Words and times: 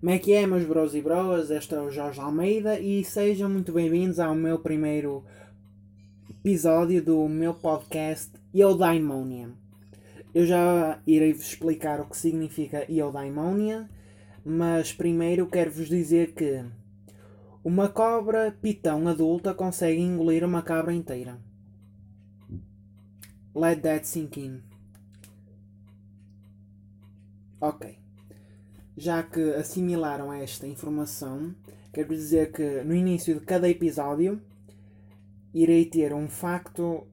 Como 0.00 0.12
é 0.12 0.18
que 0.18 0.32
é, 0.32 0.46
meus 0.46 0.64
bros 0.64 0.94
e 0.94 1.02
broas? 1.02 1.50
Este 1.50 1.74
é 1.74 1.78
o 1.78 1.90
Jorge 1.90 2.18
Almeida 2.18 2.80
e 2.80 3.04
sejam 3.04 3.50
muito 3.50 3.70
bem-vindos 3.70 4.18
ao 4.18 4.34
meu 4.34 4.58
primeiro 4.58 5.22
episódio 6.30 7.04
do 7.04 7.28
meu 7.28 7.52
podcast 7.52 8.32
Eudaimonia. 8.54 9.50
Eu 10.34 10.46
já 10.46 11.02
irei 11.06 11.34
vos 11.34 11.44
explicar 11.44 12.00
o 12.00 12.08
que 12.08 12.16
significa 12.16 12.90
Eudaimonia, 12.90 13.90
mas 14.42 14.90
primeiro 14.90 15.46
quero-vos 15.46 15.90
dizer 15.90 16.32
que 16.32 16.64
uma 17.62 17.86
cobra 17.86 18.56
pitão 18.62 19.06
adulta 19.06 19.52
consegue 19.52 20.00
engolir 20.00 20.42
uma 20.42 20.62
cabra 20.62 20.94
inteira. 20.94 21.38
Let 23.54 23.82
that 23.82 24.08
sink 24.08 24.40
in. 24.40 24.62
Ok. 27.60 27.98
Já 29.00 29.22
que 29.22 29.40
assimilaram 29.54 30.30
esta 30.30 30.66
informação, 30.66 31.54
quero 31.90 32.14
dizer 32.14 32.52
que 32.52 32.82
no 32.82 32.94
início 32.94 33.40
de 33.40 33.46
cada 33.46 33.66
episódio 33.66 34.38
irei 35.54 35.86
ter 35.86 36.12
um 36.12 36.28
facto 36.28 37.06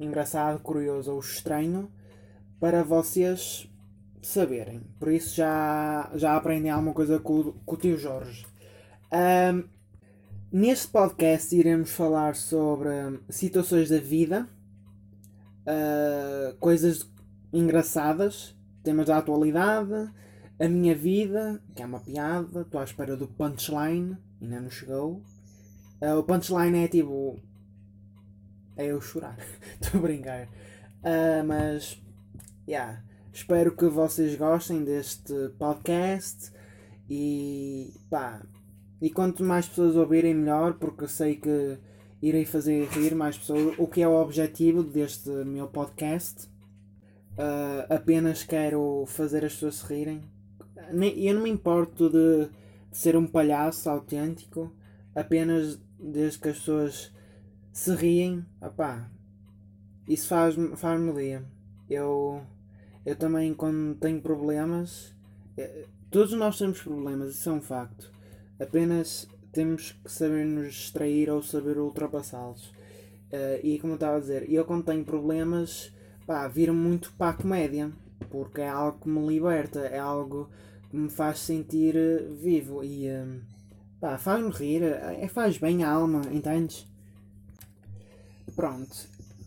engraçado, 0.00 0.58
curioso 0.58 1.12
ou 1.12 1.20
estranho 1.20 1.88
para 2.58 2.82
vocês 2.82 3.70
saberem. 4.20 4.80
Por 4.98 5.12
isso 5.12 5.36
já, 5.36 6.10
já 6.16 6.36
aprendem 6.36 6.72
alguma 6.72 6.92
coisa 6.92 7.20
com, 7.20 7.52
com 7.64 7.74
o 7.76 7.78
tio 7.78 7.96
Jorge. 7.96 8.44
Um, 9.12 9.62
neste 10.50 10.88
podcast 10.88 11.54
iremos 11.54 11.92
falar 11.92 12.34
sobre 12.34 12.90
situações 13.28 13.90
da 13.90 13.98
vida, 14.00 14.48
uh, 15.62 16.56
coisas 16.58 17.08
engraçadas, 17.52 18.56
temas 18.82 19.06
da 19.06 19.18
atualidade, 19.18 20.10
a 20.60 20.68
minha 20.68 20.94
vida, 20.94 21.62
que 21.74 21.82
é 21.82 21.86
uma 21.86 22.00
piada, 22.00 22.62
estou 22.62 22.80
à 22.80 22.84
espera 22.84 23.16
do 23.16 23.28
punchline, 23.28 24.16
ainda 24.42 24.60
não 24.60 24.70
chegou. 24.70 25.22
Uh, 26.00 26.18
o 26.18 26.24
punchline 26.24 26.78
é 26.84 26.88
tipo. 26.88 27.38
É 28.76 28.86
eu 28.86 29.00
chorar. 29.00 29.36
Estou 29.80 30.00
a 30.00 30.02
brincar. 30.02 30.46
Uh, 30.46 31.44
mas. 31.46 32.00
Yeah. 32.68 33.02
Espero 33.32 33.76
que 33.76 33.86
vocês 33.86 34.34
gostem 34.36 34.84
deste 34.84 35.32
podcast 35.58 36.52
e 37.08 37.92
pá. 38.10 38.42
E 39.00 39.10
quanto 39.10 39.44
mais 39.44 39.68
pessoas 39.68 39.94
ouvirem, 39.94 40.34
melhor, 40.34 40.74
porque 40.74 41.04
eu 41.04 41.08
sei 41.08 41.36
que 41.36 41.78
irei 42.20 42.44
fazer 42.44 42.88
rir 42.88 43.14
mais 43.14 43.38
pessoas. 43.38 43.76
O 43.78 43.86
que 43.86 44.02
é 44.02 44.08
o 44.08 44.20
objetivo 44.20 44.82
deste 44.82 45.30
meu 45.30 45.68
podcast. 45.68 46.48
Uh, 47.34 47.92
apenas 47.92 48.42
quero 48.42 49.04
fazer 49.06 49.44
as 49.44 49.52
pessoas 49.52 49.76
se 49.76 49.86
rirem 49.86 50.37
eu 50.90 51.34
não 51.34 51.42
me 51.42 51.50
importo 51.50 52.08
de, 52.08 52.48
de 52.90 52.98
ser 52.98 53.16
um 53.16 53.26
palhaço 53.26 53.88
autêntico, 53.88 54.72
apenas 55.14 55.80
desde 55.98 56.38
que 56.38 56.48
as 56.48 56.58
pessoas 56.58 57.12
se 57.72 57.94
riem, 57.94 58.44
opá, 58.60 59.10
isso 60.06 60.28
faz-me 60.28 60.76
faz 60.76 61.14
dia. 61.14 61.44
Eu, 61.88 62.42
eu 63.04 63.16
também, 63.16 63.54
quando 63.54 63.94
tenho 63.96 64.20
problemas, 64.20 65.14
é, 65.56 65.86
todos 66.10 66.32
nós 66.32 66.58
temos 66.58 66.80
problemas, 66.82 67.30
isso 67.30 67.48
é 67.48 67.52
um 67.52 67.60
facto. 67.60 68.10
Apenas 68.58 69.28
temos 69.52 69.92
que 69.92 70.10
saber 70.10 70.44
nos 70.44 70.74
distrair 70.74 71.30
ou 71.30 71.42
saber 71.42 71.78
ultrapassá-los. 71.78 72.68
Uh, 73.30 73.60
e 73.62 73.78
como 73.78 73.92
eu 73.92 73.96
estava 73.96 74.16
a 74.16 74.20
dizer, 74.20 74.50
eu 74.50 74.64
quando 74.64 74.84
tenho 74.84 75.04
problemas, 75.04 75.92
pá, 76.26 76.48
viro 76.48 76.72
muito 76.72 77.12
para 77.12 77.30
a 77.30 77.34
comédia, 77.34 77.92
porque 78.30 78.60
é 78.60 78.68
algo 78.68 79.00
que 79.00 79.08
me 79.08 79.26
liberta, 79.26 79.80
é 79.80 79.98
algo 79.98 80.48
me 80.92 81.08
faz 81.10 81.40
sentir 81.40 81.96
eh, 81.96 82.26
vivo 82.40 82.82
e 82.82 83.08
um, 83.10 83.40
faz-me 84.18 84.50
rir, 84.50 84.82
é, 84.82 85.28
faz 85.28 85.58
bem 85.58 85.84
a 85.84 85.90
alma, 85.90 86.22
entendes? 86.32 86.86
Pronto, 88.56 88.96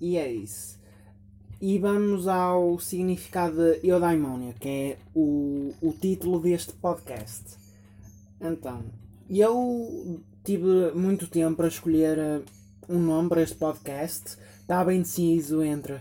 e 0.00 0.16
é 0.16 0.30
isso. 0.30 0.78
E 1.60 1.78
vamos 1.78 2.28
ao 2.28 2.78
significado 2.78 3.56
de 3.56 3.88
eudaimonia, 3.88 4.54
que 4.54 4.68
é 4.68 4.98
o, 5.14 5.74
o 5.80 5.92
título 5.92 6.40
deste 6.40 6.72
podcast. 6.72 7.56
Então, 8.40 8.84
eu 9.28 10.20
tive 10.44 10.92
muito 10.94 11.26
tempo 11.26 11.56
para 11.56 11.68
escolher 11.68 12.18
eh, 12.18 12.42
um 12.88 12.98
nome 12.98 13.28
para 13.28 13.42
este 13.42 13.56
podcast. 13.56 14.36
Estava 14.60 14.94
indeciso 14.94 15.62
entre 15.62 16.00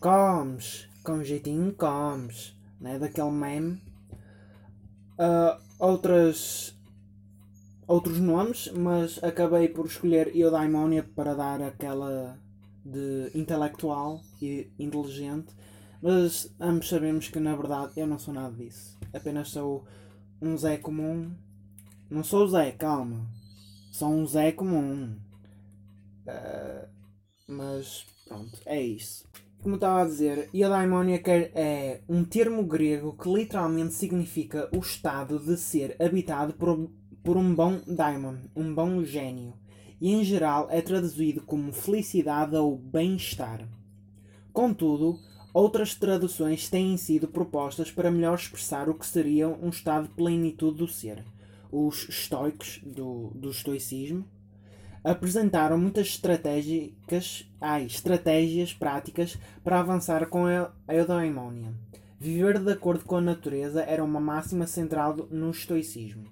comes, 0.00 0.88
com 1.02 1.22
jeitinho 1.22 1.72
comes, 1.72 2.56
né? 2.80 2.98
daquele 2.98 3.30
meme 3.30 3.87
uh, 5.18 5.60
outras, 5.78 6.74
outros 7.86 8.18
nomes, 8.18 8.70
mas 8.72 9.22
acabei 9.22 9.68
por 9.68 9.86
escolher 9.86 10.34
Eudaimonia 10.34 11.02
para 11.02 11.34
dar 11.34 11.60
aquela 11.62 12.38
de 12.84 13.30
intelectual 13.34 14.22
e 14.40 14.70
inteligente. 14.78 15.54
Mas 16.00 16.54
ambos 16.60 16.88
sabemos 16.88 17.28
que 17.28 17.40
na 17.40 17.56
verdade 17.56 17.92
eu 17.96 18.06
não 18.06 18.18
sou 18.18 18.32
nada 18.32 18.54
disso. 18.54 18.96
Apenas 19.12 19.50
sou 19.50 19.84
um 20.40 20.56
Zé 20.56 20.76
comum. 20.78 21.34
Não 22.08 22.22
sou 22.22 22.46
Zé, 22.46 22.70
calma. 22.72 23.26
Sou 23.90 24.08
um 24.08 24.24
Zé 24.24 24.52
comum. 24.52 25.16
Uh, 26.26 26.88
mas 27.48 28.06
pronto, 28.26 28.58
é 28.64 28.80
isso 28.80 29.28
como 29.62 29.74
estava 29.74 30.02
a 30.02 30.04
dizer, 30.04 30.48
Eudaimoniaker 30.54 31.50
é 31.54 32.00
um 32.08 32.24
termo 32.24 32.62
grego 32.62 33.16
que 33.20 33.28
literalmente 33.28 33.94
significa 33.94 34.68
o 34.72 34.78
estado 34.78 35.38
de 35.38 35.56
ser 35.56 35.96
habitado 36.00 36.54
por, 36.54 36.88
por 37.24 37.36
um 37.36 37.54
bom 37.54 37.80
daimon, 37.86 38.36
um 38.54 38.72
bom 38.72 39.02
gênio, 39.02 39.54
e 40.00 40.12
em 40.12 40.22
geral 40.22 40.68
é 40.70 40.80
traduzido 40.80 41.42
como 41.42 41.72
felicidade 41.72 42.54
ou 42.54 42.78
bem-estar. 42.78 43.68
Contudo, 44.52 45.18
outras 45.52 45.94
traduções 45.94 46.68
têm 46.68 46.96
sido 46.96 47.26
propostas 47.26 47.90
para 47.90 48.10
melhor 48.10 48.36
expressar 48.36 48.88
o 48.88 48.94
que 48.94 49.06
seria 49.06 49.48
um 49.48 49.70
estado 49.70 50.06
de 50.06 50.14
plenitude 50.14 50.78
do 50.78 50.88
ser. 50.88 51.24
Os 51.70 52.08
estoicos 52.08 52.80
do, 52.84 53.32
do 53.34 53.50
estoicismo 53.50 54.24
apresentaram 55.10 55.78
muitas 55.78 56.08
estratégias, 56.08 57.48
ai, 57.60 57.86
estratégias 57.86 58.72
práticas 58.72 59.38
para 59.64 59.80
avançar 59.80 60.26
com 60.26 60.46
a 60.46 60.70
eudaimonia. 60.88 61.72
Viver 62.20 62.58
de 62.58 62.72
acordo 62.72 63.04
com 63.04 63.16
a 63.16 63.20
natureza 63.20 63.82
era 63.82 64.02
uma 64.02 64.20
máxima 64.20 64.66
central 64.66 65.16
no 65.30 65.50
estoicismo. 65.50 66.24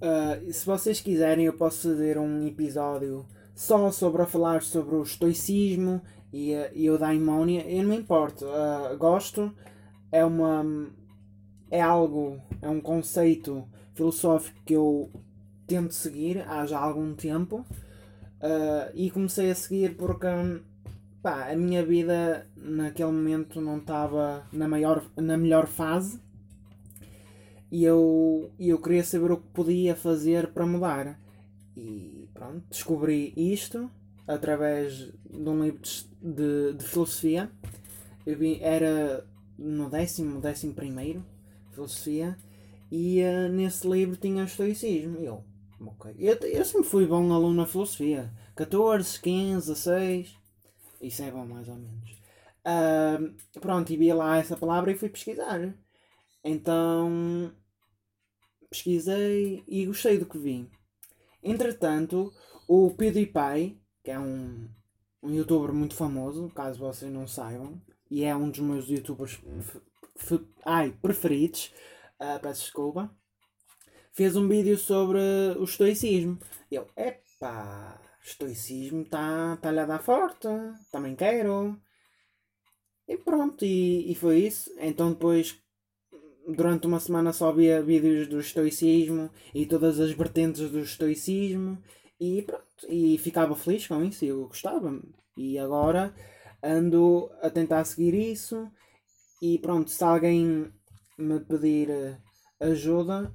Uh, 0.00 0.52
se 0.52 0.64
vocês 0.64 1.00
quiserem, 1.00 1.46
eu 1.46 1.52
posso 1.52 1.88
fazer 1.88 2.16
um 2.18 2.46
episódio 2.46 3.26
só 3.54 3.90
sobre 3.90 4.22
a 4.22 4.26
falar 4.26 4.62
sobre 4.62 4.94
o 4.94 5.02
estoicismo 5.02 6.00
e 6.32 6.54
a 6.54 6.72
eudaimonia. 6.72 7.68
Eu 7.68 7.82
não 7.82 7.90
me 7.90 7.96
importo, 7.96 8.46
uh, 8.46 8.96
gosto. 8.96 9.52
É 10.10 10.24
uma 10.24 10.64
é 11.70 11.80
algo, 11.80 12.40
é 12.60 12.68
um 12.68 12.80
conceito 12.80 13.64
filosófico 13.94 14.58
que 14.64 14.74
eu 14.74 15.10
tento 15.70 15.94
seguir 15.94 16.44
há 16.48 16.66
já 16.66 16.80
algum 16.80 17.14
tempo 17.14 17.58
uh, 18.40 18.90
e 18.92 19.08
comecei 19.08 19.52
a 19.52 19.54
seguir 19.54 19.96
porque 19.96 20.26
pá, 21.22 21.48
a 21.48 21.54
minha 21.56 21.86
vida 21.86 22.44
naquele 22.56 23.12
momento 23.12 23.60
não 23.60 23.78
estava 23.78 24.44
na, 24.52 24.66
na 24.66 25.38
melhor 25.38 25.68
fase 25.68 26.18
e 27.70 27.84
eu, 27.84 28.50
eu 28.58 28.80
queria 28.80 29.04
saber 29.04 29.30
o 29.30 29.36
que 29.36 29.46
podia 29.52 29.94
fazer 29.94 30.48
para 30.48 30.66
mudar. 30.66 31.20
E 31.76 32.28
pronto, 32.34 32.64
descobri 32.68 33.32
isto 33.36 33.88
através 34.26 35.12
de 35.30 35.48
um 35.48 35.62
livro 35.62 35.80
de, 36.20 36.72
de 36.74 36.84
filosofia. 36.84 37.48
Eu 38.26 38.36
vi, 38.36 38.58
era 38.60 39.24
no 39.56 39.88
décimo, 39.88 40.40
décimo 40.40 40.74
primeiro, 40.74 41.24
filosofia, 41.70 42.36
e 42.90 43.22
uh, 43.22 43.48
nesse 43.48 43.88
livro 43.88 44.16
tinha 44.16 44.42
o 44.42 44.46
estoicismo. 44.46 45.18
Eu, 45.18 45.44
Ok. 45.80 46.14
Eu, 46.18 46.36
eu 46.36 46.64
sempre 46.64 46.88
fui 46.88 47.06
bom 47.06 47.32
aluno 47.32 47.54
na 47.62 47.66
filosofia. 47.66 48.30
14, 48.54 49.18
15, 49.20 49.66
16. 49.72 50.38
Isso 51.00 51.22
é 51.22 51.30
bom, 51.30 51.46
mais 51.46 51.68
ou 51.68 51.76
menos. 51.76 52.10
Uh, 52.60 53.60
pronto, 53.60 53.90
e 53.90 53.96
vi 53.96 54.12
lá 54.12 54.36
essa 54.36 54.56
palavra 54.56 54.92
e 54.92 54.98
fui 54.98 55.08
pesquisar. 55.08 55.74
Então 56.44 57.52
pesquisei 58.68 59.64
e 59.66 59.86
gostei 59.86 60.18
do 60.18 60.26
que 60.26 60.38
vi. 60.38 60.70
Entretanto, 61.42 62.32
o 62.68 62.90
PewDiePie, 62.90 63.80
que 64.04 64.10
é 64.10 64.18
um, 64.18 64.68
um 65.22 65.32
youtuber 65.32 65.74
muito 65.74 65.94
famoso, 65.94 66.50
caso 66.50 66.78
vocês 66.78 67.10
não 67.10 67.26
saibam, 67.26 67.80
e 68.10 68.22
é 68.24 68.36
um 68.36 68.50
dos 68.50 68.60
meus 68.60 68.86
youtubers 68.88 69.40
ai, 70.64 70.92
preferidos, 71.02 71.72
uh, 72.20 72.38
peço 72.40 72.64
desculpa 72.64 73.10
fez 74.12 74.36
um 74.36 74.48
vídeo 74.48 74.76
sobre 74.76 75.18
o 75.58 75.64
estoicismo. 75.64 76.38
E 76.70 76.74
eu, 76.74 76.86
epá, 76.96 78.00
estoicismo 78.22 79.02
está 79.02 79.56
tá 79.56 79.70
a 79.70 79.86
dar 79.86 80.02
forte, 80.02 80.48
também 80.92 81.16
quero. 81.16 81.80
E 83.08 83.16
pronto, 83.16 83.64
e, 83.64 84.10
e 84.10 84.14
foi 84.14 84.40
isso. 84.40 84.70
Então 84.78 85.10
depois 85.10 85.60
durante 86.46 86.86
uma 86.86 87.00
semana 87.00 87.32
só 87.32 87.52
via 87.52 87.82
vídeos 87.82 88.26
do 88.26 88.40
estoicismo 88.40 89.30
e 89.54 89.66
todas 89.66 90.00
as 90.00 90.12
vertentes 90.12 90.70
do 90.70 90.80
estoicismo 90.80 91.82
e 92.18 92.42
pronto, 92.42 92.64
e 92.88 93.18
ficava 93.18 93.54
feliz 93.56 93.86
com 93.86 94.02
isso, 94.04 94.24
eu 94.24 94.46
gostava. 94.46 95.00
E 95.36 95.58
agora 95.58 96.14
ando 96.62 97.30
a 97.42 97.50
tentar 97.50 97.84
seguir 97.84 98.14
isso 98.14 98.70
e 99.40 99.58
pronto, 99.58 99.90
se 99.90 100.04
alguém 100.04 100.72
me 101.18 101.40
pedir 101.40 102.20
ajuda, 102.60 103.34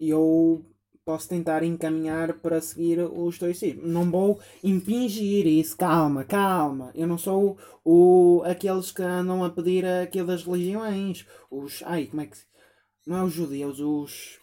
eu 0.00 0.64
posso 1.04 1.28
tentar 1.28 1.62
encaminhar 1.62 2.34
para 2.40 2.60
seguir 2.60 2.98
o 2.98 3.28
estoicismo. 3.28 3.86
Não 3.86 4.10
vou 4.10 4.40
impingir 4.62 5.46
isso, 5.46 5.76
calma, 5.76 6.24
calma. 6.24 6.90
Eu 6.94 7.06
não 7.06 7.16
sou 7.16 7.56
o, 7.84 8.42
aqueles 8.44 8.90
que 8.90 9.02
andam 9.02 9.44
a 9.44 9.50
pedir 9.50 9.86
aquilo 9.86 10.26
das 10.26 10.44
religiões. 10.44 11.24
Os. 11.48 11.82
Ai, 11.84 12.06
como 12.06 12.22
é 12.22 12.26
que. 12.26 12.36
Não 13.06 13.18
é 13.18 13.22
os 13.22 13.32
judeus, 13.32 13.78
os. 13.78 14.40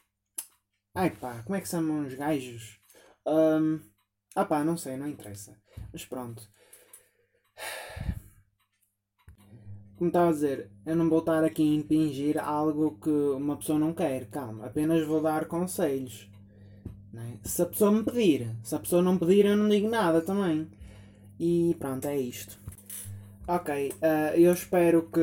Ai 0.96 1.10
pá, 1.10 1.44
como 1.44 1.56
é 1.56 1.62
que 1.62 1.68
chamam 1.68 2.06
os 2.06 2.14
gajos? 2.14 2.80
Um, 3.28 3.82
ah 4.36 4.46
pá, 4.46 4.64
não 4.64 4.78
sei, 4.78 4.96
não 4.96 5.08
interessa. 5.08 5.60
Mas 5.92 6.06
pronto. 6.06 6.48
Como 9.98 10.10
estava 10.10 10.30
a 10.30 10.34
dizer, 10.34 10.70
eu 10.86 10.96
não 10.96 11.10
vou 11.10 11.20
estar 11.20 11.44
aqui 11.44 11.64
a 11.64 11.76
impingir 11.76 12.44
algo 12.44 12.98
que 13.02 13.10
uma 13.10 13.58
pessoa 13.58 13.80
não 13.80 13.94
quer. 13.94 14.26
Calma, 14.28 14.66
apenas 14.66 15.06
vou 15.06 15.22
dar 15.22 15.46
conselhos. 15.46 16.30
É? 17.16 17.48
Se 17.48 17.62
a 17.62 17.66
pessoa 17.68 17.92
me 17.92 18.04
pedir, 18.04 18.50
se 18.64 18.74
a 18.76 18.80
pessoa 18.80 19.02
não 19.02 19.18
pedir, 19.18 19.46
eu 19.46 19.56
não 19.56 19.70
digo 19.70 19.88
nada 19.88 20.20
também. 20.22 20.68
E 21.40 21.76
pronto, 21.80 22.06
é 22.08 22.18
isto. 22.18 22.60
Ok, 23.48 23.92
uh, 23.92 24.36
eu 24.36 24.52
espero 24.54 25.10
que 25.12 25.22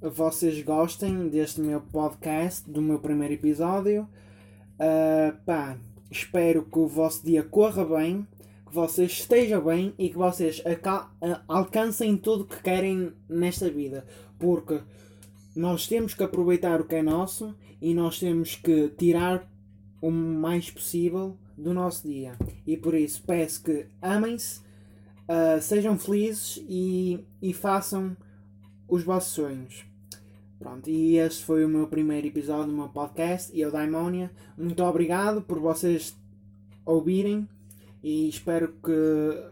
vocês 0.00 0.62
gostem 0.62 1.28
deste 1.28 1.60
meu 1.60 1.80
podcast, 1.80 2.70
do 2.70 2.80
meu 2.80 3.00
primeiro 3.00 3.34
episódio. 3.34 4.08
Uh, 4.74 5.36
pá, 5.44 5.76
espero 6.10 6.62
que 6.62 6.78
o 6.78 6.86
vosso 6.86 7.24
dia 7.24 7.42
corra 7.42 7.84
bem, 7.84 8.26
que 8.68 8.74
vocês 8.74 9.12
estejam 9.12 9.64
bem 9.64 9.94
e 9.98 10.08
que 10.08 10.16
vocês 10.16 10.62
alcancem 11.48 12.16
tudo 12.16 12.44
que 12.44 12.62
querem 12.62 13.12
nesta 13.28 13.70
vida. 13.70 14.06
Porque 14.38 14.80
nós 15.56 15.88
temos 15.88 16.14
que 16.14 16.22
aproveitar 16.22 16.80
o 16.80 16.84
que 16.84 16.96
é 16.96 17.02
nosso 17.02 17.54
e 17.80 17.94
nós 17.94 18.18
temos 18.18 18.54
que 18.54 18.88
tirar 18.90 19.50
o 20.00 20.10
mais 20.10 20.70
possível 20.70 21.36
do 21.56 21.74
nosso 21.74 22.06
dia. 22.06 22.36
E 22.66 22.76
por 22.76 22.94
isso 22.94 23.22
peço 23.26 23.62
que 23.64 23.86
amem-se, 24.00 24.60
uh, 24.60 25.60
sejam 25.60 25.98
felizes 25.98 26.62
e, 26.68 27.24
e 27.42 27.52
façam 27.52 28.16
os 28.86 29.02
vossos 29.02 29.32
sonhos. 29.32 29.84
Pronto, 30.58 30.90
e 30.90 31.16
este 31.18 31.44
foi 31.44 31.64
o 31.64 31.68
meu 31.68 31.86
primeiro 31.86 32.26
episódio 32.26 32.66
do 32.66 32.76
meu 32.76 32.88
podcast 32.88 33.56
eu 33.58 33.70
Daimónia. 33.70 34.30
Muito 34.56 34.82
obrigado 34.82 35.40
por 35.42 35.58
vocês 35.58 36.16
ouvirem 36.84 37.48
e 38.02 38.28
espero 38.28 38.74
que 38.82 39.50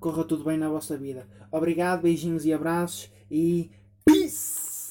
corra 0.00 0.24
tudo 0.24 0.44
bem 0.44 0.58
na 0.58 0.68
vossa 0.68 0.96
vida. 0.96 1.26
Obrigado, 1.50 2.02
beijinhos 2.02 2.44
e 2.44 2.52
abraços 2.52 3.10
e 3.30 3.70
peace! 4.04 4.63